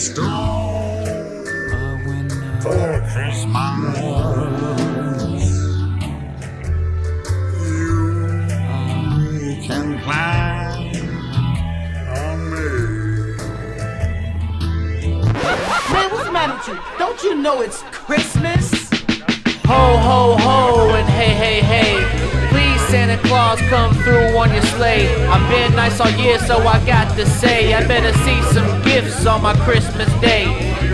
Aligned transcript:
stone 0.00 1.04
for 2.62 3.06
Christmas. 3.12 4.00
Man, 15.92 16.10
what's 16.10 16.24
the 16.24 16.32
matter 16.32 16.54
with 16.54 16.68
you? 16.68 16.78
Don't 16.98 17.22
you 17.22 17.34
know 17.34 17.60
it's 17.60 17.82
Christmas? 17.90 18.88
Ho, 19.66 19.96
ho, 19.98 20.36
ho, 20.38 20.49
Santa 22.90 23.22
Claus, 23.28 23.60
come 23.68 23.94
through 24.02 24.36
on 24.36 24.52
your 24.52 24.62
sleigh. 24.62 25.06
I've 25.26 25.48
been 25.48 25.76
nice 25.76 26.00
all 26.00 26.10
year, 26.10 26.40
so 26.40 26.58
I 26.58 26.84
got 26.84 27.16
to 27.16 27.24
say, 27.24 27.72
I 27.72 27.86
better 27.86 28.12
see 28.24 28.42
some 28.52 28.82
gifts 28.82 29.24
on 29.26 29.42
my 29.42 29.54
Christmas 29.64 30.12
day. 30.20 30.46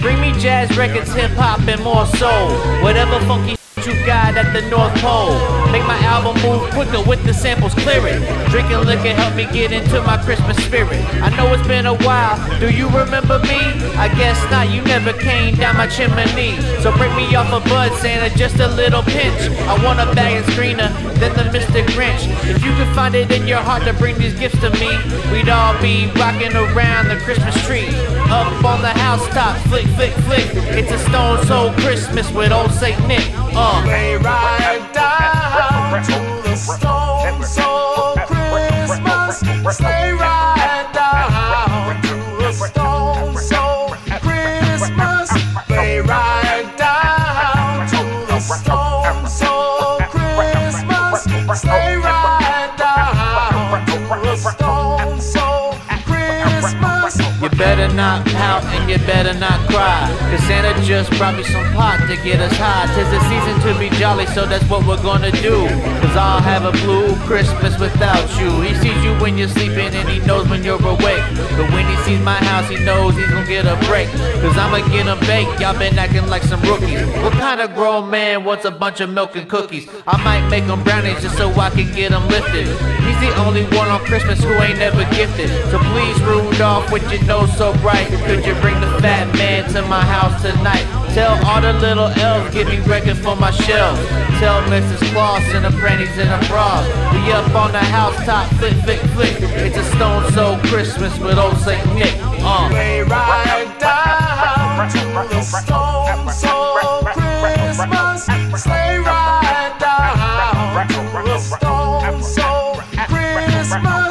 Bring 0.00 0.18
me 0.18 0.32
jazz 0.40 0.74
records, 0.74 1.12
hip 1.12 1.32
hop, 1.32 1.60
and 1.68 1.84
more 1.84 2.06
soul. 2.06 2.48
Whatever 2.82 3.20
funky 3.26 3.56
you 3.86 3.94
got 4.06 4.36
at 4.36 4.52
the 4.52 4.62
North 4.70 4.94
Pole. 5.02 5.34
Make 5.72 5.84
my 5.86 5.98
album 6.06 6.40
move 6.42 6.70
quicker 6.70 7.02
with 7.08 7.22
the 7.24 7.34
samples 7.34 7.74
clear 7.74 8.06
it. 8.06 8.20
Drinking 8.50 8.86
liquor 8.86 9.12
help 9.12 9.34
me 9.34 9.44
get 9.52 9.72
into 9.72 10.00
my 10.02 10.16
Christmas 10.22 10.56
spirit. 10.64 11.02
I 11.20 11.34
know 11.36 11.52
it's 11.52 11.66
been 11.66 11.86
a 11.86 11.96
while. 11.96 12.38
Do 12.60 12.70
you 12.70 12.86
remember 12.88 13.38
me? 13.40 13.60
I 13.98 14.08
guess 14.16 14.38
not. 14.50 14.70
You 14.70 14.82
never 14.82 15.12
came 15.12 15.56
down 15.56 15.76
my 15.76 15.88
chimney. 15.88 16.56
So 16.80 16.94
break 16.96 17.14
me 17.16 17.34
off 17.34 17.52
a 17.52 17.60
bud, 17.68 17.92
Santa, 17.98 18.34
just 18.36 18.60
a 18.60 18.68
little 18.68 19.02
pinch. 19.02 19.50
I 19.66 19.84
want 19.84 20.00
a 20.00 20.14
bag 20.14 20.36
and 20.36 20.46
screener, 20.54 20.90
then 21.22 21.34
the 21.34 21.56
Mr. 21.56 21.86
Grinch. 21.94 22.26
If 22.50 22.64
you 22.64 22.74
could 22.74 22.92
find 22.94 23.14
it 23.14 23.30
in 23.30 23.46
your 23.46 23.60
heart 23.60 23.84
to 23.84 23.92
bring 23.94 24.18
these 24.18 24.34
gifts 24.34 24.58
to 24.60 24.70
me, 24.70 24.90
we'd 25.30 25.48
all 25.48 25.80
be 25.80 26.10
rocking 26.18 26.54
around 26.56 27.08
the 27.08 27.16
Christmas 27.22 27.54
tree. 27.64 27.86
Up 28.26 28.64
on 28.64 28.82
the 28.82 28.88
housetop, 28.88 29.56
flick, 29.68 29.86
flick, 29.94 30.12
flick. 30.26 30.48
It's 30.74 30.90
a 30.90 30.98
stone 30.98 31.44
soul 31.46 31.72
Christmas 31.84 32.30
with 32.32 32.50
old 32.50 32.72
Saint 32.72 32.98
Nick. 33.06 33.24
Uh. 33.54 33.81
Christmas. 57.12 57.31
You 57.42 57.50
better 57.58 57.92
not 57.92 58.24
pout 58.26 58.62
and 58.66 58.88
you 58.88 58.98
better 58.98 59.34
not 59.34 59.58
cry. 59.68 60.06
Cause 60.30 60.44
Santa 60.46 60.80
just 60.86 61.10
brought 61.18 61.36
me 61.36 61.42
some 61.42 61.64
pot 61.74 61.98
to 62.06 62.14
get 62.22 62.38
us 62.38 62.52
high. 62.54 62.86
Tis 62.94 63.10
the 63.10 63.18
season 63.26 63.58
to 63.66 63.78
be 63.80 63.90
jolly, 63.98 64.26
so 64.26 64.46
that's 64.46 64.62
what 64.70 64.86
we're 64.86 65.02
gonna 65.02 65.32
do. 65.42 65.66
Cause 65.98 66.14
I'll 66.14 66.40
have 66.40 66.64
a 66.64 66.70
blue 66.86 67.16
Christmas 67.26 67.76
without 67.80 68.30
you. 68.38 68.48
He 68.60 68.72
sees 68.76 69.02
you 69.02 69.10
when 69.18 69.36
you're 69.36 69.48
sleeping 69.48 69.90
and 69.90 70.08
he 70.08 70.24
knows 70.24 70.48
when 70.48 70.62
you're 70.62 70.78
awake. 70.78 71.24
But 71.58 71.66
when 71.74 71.84
he 71.90 71.96
sees 72.04 72.20
my 72.20 72.36
house, 72.36 72.68
he 72.70 72.78
knows 72.84 73.16
he's 73.16 73.26
gonna 73.26 73.44
get 73.44 73.66
a 73.66 73.74
break. 73.90 74.08
Cause 74.38 74.56
I'ma 74.56 74.86
get 74.94 75.06
him 75.06 75.18
baked. 75.26 75.58
Y'all 75.58 75.76
been 75.76 75.98
acting 75.98 76.28
like 76.28 76.44
some 76.44 76.62
rookies. 76.62 77.02
What 77.26 77.32
kind 77.32 77.60
of 77.60 77.74
grown 77.74 78.08
man 78.08 78.44
wants 78.44 78.66
a 78.66 78.70
bunch 78.70 79.00
of 79.00 79.10
milk 79.10 79.34
and 79.34 79.48
cookies? 79.48 79.88
I 80.06 80.16
might 80.22 80.48
make 80.48 80.64
him 80.64 80.84
brownies 80.84 81.20
just 81.20 81.36
so 81.36 81.50
I 81.58 81.70
can 81.70 81.92
get 81.92 82.12
him 82.12 82.22
lifted. 82.28 82.68
He's 83.02 83.18
the 83.18 83.34
only 83.42 83.64
one 83.74 83.88
on 83.88 83.98
Christmas 84.04 84.40
who 84.40 84.52
ain't 84.62 84.78
ever 84.78 85.02
gifted. 85.10 85.50
So 85.72 85.78
please, 85.90 86.20
Rudolph, 86.22 86.92
with 86.92 87.02
your 87.10 87.31
so 87.56 87.72
bright, 87.80 88.06
could 88.26 88.44
you 88.44 88.54
bring 88.60 88.78
the 88.80 88.90
fat 89.00 89.26
man 89.36 89.64
to 89.72 89.82
my 89.82 90.04
house 90.04 90.42
tonight? 90.42 90.84
Tell 91.14 91.32
all 91.46 91.60
the 91.60 91.72
little 91.72 92.08
elves, 92.20 92.52
give 92.52 92.68
me 92.68 92.78
records 92.80 93.20
for 93.20 93.36
my 93.36 93.50
shelves. 93.50 94.00
Tell 94.38 94.60
Mrs. 94.68 95.00
Claus 95.12 95.42
and 95.54 95.64
the 95.64 95.70
grannies 95.80 96.16
and 96.18 96.30
the 96.30 96.48
bras. 96.48 96.84
We 97.12 97.32
up 97.32 97.54
on 97.54 97.72
the 97.72 97.78
housetop, 97.78 98.48
flick, 98.58 98.74
flick, 98.84 99.00
flick. 99.14 99.36
It's 99.40 99.76
a 99.76 99.84
stone 99.96 100.30
soul 100.32 100.58
Christmas 100.68 101.18
with 101.18 101.38
old 101.38 101.56
Saint 101.58 101.84
Nick. 101.94 102.14
Uh. 102.44 102.68
Sleigh 102.68 103.02
ride 103.02 103.78
down 103.78 104.90
to 104.90 105.34
the 105.34 105.42
Stone 105.42 106.28
Soul 106.28 107.02
Christmas. 107.40 108.62
Sleigh 108.62 108.98
ride 108.98 109.76
down 109.80 110.88
to 110.88 111.00
the 111.24 111.38
Stone 111.38 112.22
Soul 112.22 112.74
Christmas. 113.08 114.01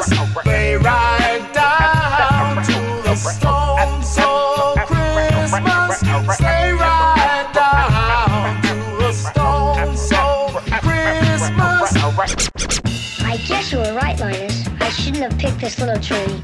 Guess 13.62 13.72
you 13.72 13.78
were 13.78 13.94
right, 13.94 14.18
Linus. 14.18 14.66
I 14.80 14.88
shouldn't 14.88 15.22
have 15.22 15.38
picked 15.38 15.60
this 15.60 15.78
little 15.78 16.00
tree. 16.02 16.42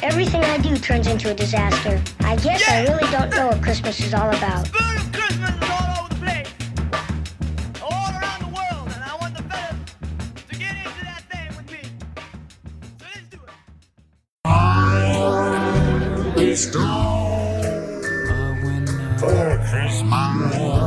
Everything 0.00 0.44
I 0.44 0.58
do 0.58 0.76
turns 0.76 1.08
into 1.08 1.28
a 1.30 1.34
disaster. 1.34 2.00
I 2.20 2.36
guess 2.36 2.68
I 2.68 2.84
really 2.84 3.10
don't 3.10 3.30
know 3.30 3.48
what 3.48 3.60
Christmas 3.62 3.98
is 4.00 4.14
all 4.14 4.28
about. 4.28 4.68
Spirit 4.68 5.00
of 5.00 5.12
Christmas 5.12 5.50
is 5.50 5.70
all 5.70 6.04
over 6.04 6.08
the 6.08 6.20
place. 6.20 6.48
All 7.82 8.10
around 8.14 8.42
the 8.42 8.50
world. 8.54 8.92
And 8.94 9.02
I 9.02 9.16
want 9.20 9.36
the 9.36 9.42
fellas 9.42 9.74
to 10.48 10.54
get 10.56 10.76
into 10.76 11.04
that 11.04 11.24
thing 11.32 11.48
with 11.56 11.68
me. 11.72 11.80
So 12.98 13.06
let's 13.12 13.28
do 13.28 13.40
it. 16.28 16.36
We 16.36 16.54
stone 16.54 17.62
for 19.18 19.58
Christmas. 19.68 20.81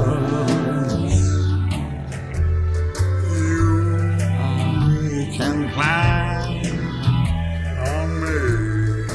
Plan 5.55 6.65
on 7.87 8.21
me. 8.21 9.07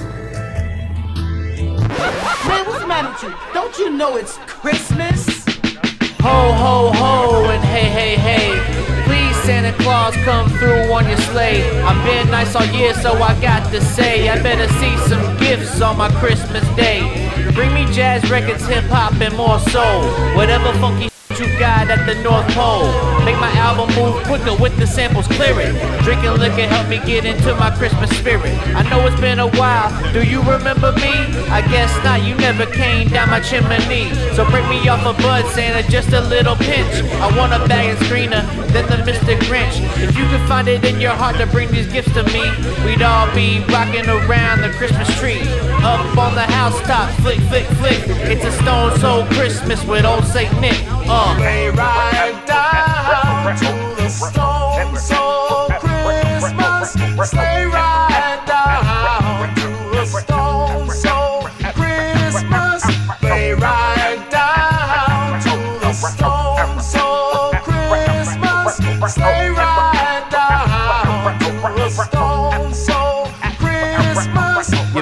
Man, 2.48 2.66
what's 2.66 2.80
the 2.80 2.86
matter 2.86 3.10
with 3.10 3.22
you? 3.22 3.34
Don't 3.52 3.78
you 3.78 3.90
know 3.90 4.16
it's 4.16 4.38
Christmas? 4.46 5.44
Ho, 6.20 6.52
ho, 6.52 6.92
ho, 6.92 7.44
and 7.50 7.62
hey, 7.62 7.90
hey, 7.90 8.16
hey. 8.16 9.04
Please, 9.04 9.36
Santa 9.44 9.76
Claus, 9.82 10.16
come 10.24 10.48
through 10.58 10.90
on 10.90 11.06
your 11.08 11.18
sleigh. 11.18 11.62
I've 11.82 12.02
been 12.06 12.30
nice 12.30 12.54
all 12.54 12.64
year, 12.66 12.94
so 12.94 13.12
I 13.12 13.38
got 13.42 13.70
to 13.72 13.80
say, 13.82 14.30
I 14.30 14.42
better 14.42 14.66
see 14.80 14.96
some 15.08 15.36
gifts 15.36 15.82
on 15.82 15.98
my 15.98 16.08
Christmas 16.20 16.66
day. 16.74 17.00
Bring 17.52 17.74
me 17.74 17.84
jazz 17.92 18.30
records, 18.30 18.66
hip 18.66 18.84
hop, 18.84 19.12
and 19.20 19.36
more 19.36 19.58
soul. 19.58 20.04
Whatever 20.34 20.72
funky 20.78 21.09
you 21.40 21.48
got 21.58 21.88
at 21.88 22.04
the 22.04 22.14
North 22.22 22.46
Pole. 22.52 22.92
Make 23.24 23.40
my 23.40 23.50
album 23.56 23.88
move 23.96 24.22
quicker 24.24 24.54
with 24.60 24.76
the 24.76 24.86
samples 24.86 25.26
clear 25.26 25.58
it. 25.58 25.72
Drinking 26.04 26.36
liquor 26.36 26.68
help 26.68 26.88
me 26.88 26.98
get 27.06 27.24
into 27.24 27.54
my 27.54 27.70
Christmas 27.70 28.10
spirit. 28.16 28.52
I 28.76 28.82
know 28.90 29.06
it's 29.06 29.18
been 29.20 29.38
a 29.38 29.48
while. 29.56 29.88
Do 30.12 30.22
you 30.22 30.42
remember 30.42 30.92
me? 30.92 31.12
I 31.48 31.64
guess 31.72 31.92
not. 32.04 32.22
You 32.22 32.34
never 32.36 32.66
came 32.66 33.08
down 33.08 33.30
my 33.30 33.40
chimney. 33.40 34.12
So 34.36 34.44
break 34.50 34.68
me 34.68 34.86
off 34.88 35.00
a 35.06 35.14
bud, 35.22 35.46
Santa, 35.52 35.88
just 35.90 36.12
a 36.12 36.20
little 36.20 36.56
pinch. 36.56 36.94
I 37.24 37.34
want 37.36 37.54
a 37.54 37.66
bag 37.66 37.96
and 37.96 37.98
screener, 38.04 38.44
then 38.72 38.86
the 38.86 39.00
Mr. 39.10 39.38
Grinch. 39.48 39.80
If 40.02 40.16
you 40.18 40.26
could 40.28 40.46
find 40.46 40.68
it 40.68 40.84
in 40.84 41.00
your 41.00 41.12
heart 41.12 41.36
to 41.36 41.46
bring 41.46 41.70
these 41.70 41.90
gifts 41.90 42.12
to 42.14 42.22
me, 42.24 42.44
we'd 42.84 43.02
all 43.02 43.32
be 43.34 43.64
rocking 43.72 44.08
around 44.08 44.60
the 44.60 44.70
Christmas 44.76 45.08
tree. 45.18 45.40
Up 45.80 46.18
on 46.18 46.34
the 46.34 46.42
housetop, 46.42 47.10
flick, 47.20 47.40
flick, 47.48 47.64
flick. 47.80 48.00
It's 48.28 48.44
a 48.44 48.52
stone 48.52 48.98
soul 48.98 49.24
Christmas 49.36 49.82
with 49.86 50.04
old 50.04 50.24
Saint 50.24 50.52
Nick. 50.60 50.76
Uh. 51.12 51.39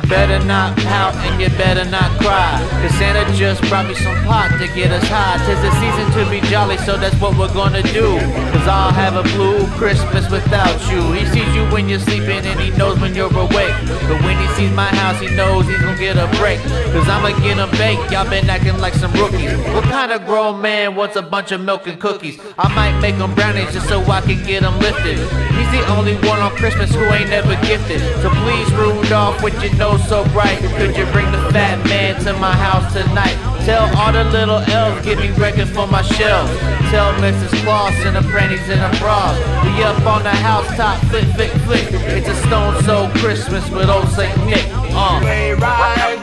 Better 0.09 0.43
not 0.45 0.77
pout 0.79 1.15
and 1.17 1.41
you 1.41 1.49
better 1.57 1.85
not 1.85 2.11
cry. 2.19 2.59
Cause 2.81 2.93
Santa 2.99 3.31
just 3.37 3.61
brought 3.69 3.87
me 3.87 3.95
some 3.95 4.17
pot 4.25 4.51
to 4.59 4.67
get 4.75 4.91
us 4.91 5.05
high. 5.07 5.37
Tis 5.47 5.61
the 5.61 5.71
season 5.79 6.07
to 6.17 6.31
be 6.31 6.41
jolly, 6.49 6.79
so 6.79 6.97
that's 6.97 7.15
what 7.21 7.37
we're 7.39 7.53
gonna 7.53 7.83
do. 7.93 8.19
Cause 8.51 8.67
I'll 8.67 8.93
have 8.93 9.17
a 9.17 9.23
blue 9.37 9.67
Christmas 9.77 10.29
without 10.31 10.77
you. 10.91 11.01
He 11.13 11.25
sees 11.27 11.55
you 11.55 11.65
when 11.71 11.89
you're 11.89 12.01
sleeping 12.01 12.45
and 12.45 12.59
he 12.59 12.71
knows 12.77 12.99
when 12.99 13.15
you're 13.15 13.33
awake. 13.33 13.75
But 14.09 14.19
when 14.25 14.37
he 14.41 14.49
sees 14.57 14.73
my 14.73 14.89
house, 14.97 15.21
he 15.21 15.29
knows 15.37 15.67
he's 15.67 15.79
gonna 15.79 15.99
get 15.99 16.17
a 16.17 16.27
break. 16.39 16.61
Cause 16.93 17.09
I'ma 17.09 17.39
get 17.41 17.59
him 17.59 17.71
baked. 17.77 18.11
Y'all 18.11 18.29
been 18.29 18.49
acting 18.49 18.79
like 18.79 18.95
some 18.95 19.13
rookies. 19.13 19.53
What 19.75 19.85
kind 19.85 20.13
of 20.13 20.25
grown 20.25 20.61
man 20.61 20.97
wants 20.97 21.17
a 21.17 21.23
bunch 21.23 21.53
of 21.53 21.61
milk 21.61 21.87
and 21.87 22.01
cookies? 22.01 22.41
I 22.59 22.73
might 22.75 22.99
make 23.01 23.17
him 23.17 23.35
brownies 23.35 23.73
just 23.73 23.89
so 23.89 24.01
I 24.03 24.21
can 24.23 24.45
get 24.47 24.63
him 24.63 24.79
lifted. 24.81 25.19
He's 25.59 25.71
the 25.73 25.85
only 25.91 26.15
one 26.29 26.39
on 26.39 26.55
Christmas 26.55 26.95
who 26.95 27.03
ain't 27.11 27.31
never 27.31 27.57
gifted. 27.67 28.01
So 28.23 28.31
please, 28.47 28.73
Rudolph, 28.73 29.43
with 29.43 29.61
your 29.63 29.75
nose 29.75 30.07
so 30.09 30.23
bright, 30.31 30.59
could 30.79 30.97
you 30.97 31.05
bring 31.07 31.31
the 31.33 31.43
fat 31.51 31.85
man 31.89 32.15
to 32.23 32.33
my 32.35 32.53
house 32.53 32.93
tonight? 32.93 33.37
Tell 33.67 33.85
all 33.99 34.13
the 34.13 34.25
little 34.25 34.61
elves, 34.71 35.05
give 35.05 35.19
me 35.19 35.31
records 35.33 35.71
for 35.71 35.87
my 35.89 36.03
shelves. 36.03 36.57
Tell 36.91 37.13
Mrs. 37.21 37.53
Claus 37.65 37.93
and 38.07 38.17
the 38.17 38.23
panties 38.31 38.67
and 38.71 38.81
the 38.81 38.99
bras. 38.99 39.37
We 39.65 39.83
up 39.83 40.01
on 40.07 40.23
the 40.23 40.31
housetop, 40.31 41.01
flick, 41.11 41.27
flick, 41.35 41.51
flick. 41.67 41.87
It's 41.91 42.29
a 42.29 42.35
stone 42.47 42.83
soul 42.85 43.09
Christmas 43.21 43.69
with 43.69 43.91
old 43.91 44.09
Saint 44.09 44.35
Nick. 44.47 44.65
Uh. 44.95 45.21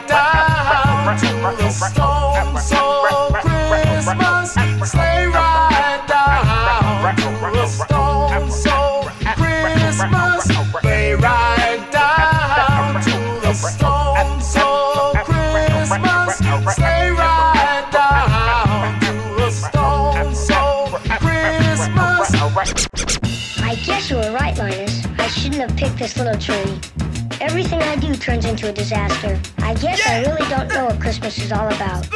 Down 0.08 1.18
to 1.20 1.28
the 1.62 1.70
stone 1.70 2.58
soul 2.58 3.32
Christmas. 3.32 4.54
Sleigh 4.90 5.28
ride 5.28 6.06
down 6.08 7.16
to 7.18 7.52
the 7.52 7.68
stone 7.68 8.50
soul 8.50 8.85
Christmas. 9.80 10.44
Sleigh 10.82 11.16
ride 11.16 11.90
down 11.92 13.02
to 13.02 13.12
the 13.42 13.54
stone 13.54 14.42
soul 14.42 15.14
Christmas. 15.24 16.38
Sleigh 16.76 17.12
ride 17.12 17.88
down 17.92 19.00
to 19.02 19.12
the 19.38 19.50
stone 19.52 20.36
soul 20.36 20.88
Christmas. 21.20 22.32
I 23.62 23.76
guess 23.86 24.10
you 24.10 24.18
were 24.18 24.32
right, 24.32 24.58
Linus. 24.58 25.06
I 25.18 25.28
shouldn't 25.28 25.62
have 25.62 25.76
picked 25.78 25.98
this 25.98 26.18
little 26.18 26.40
tree. 26.40 26.80
Everything 27.42 27.82
I 27.82 27.96
do 27.98 28.16
turns 28.16 28.46
into 28.46 28.70
a 28.70 28.72
disaster. 28.72 29.40
I 29.60 29.74
guess 29.76 30.06
I 30.08 30.22
really 30.22 30.48
don't 30.50 30.70
know 30.70 30.86
what 30.86 31.00
Christmas 31.02 31.38
is 31.38 31.52
all 31.52 31.68
about. 31.68 32.08